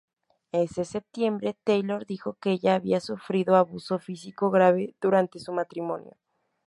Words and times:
Ese 0.55 0.83
septiembre, 0.83 1.55
Taylor 1.63 2.07
dijo 2.07 2.33
que 2.41 2.53
ella 2.53 2.73
había 2.73 2.99
sufrido 2.99 3.55
abuso 3.55 3.99
físico 3.99 4.49
grave 4.49 4.95
durante 4.99 5.37
su 5.37 5.53
matrimonio. 5.53 6.17